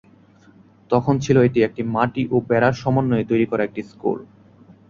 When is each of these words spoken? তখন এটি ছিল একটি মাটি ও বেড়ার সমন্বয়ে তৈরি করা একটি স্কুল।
তখন 0.89 1.15
এটি 1.15 1.23
ছিল 1.25 1.37
একটি 1.61 1.81
মাটি 1.95 2.23
ও 2.31 2.45
বেড়ার 2.49 2.75
সমন্বয়ে 2.81 3.29
তৈরি 3.31 3.45
করা 3.47 3.63
একটি 3.65 3.81
স্কুল। 3.91 4.19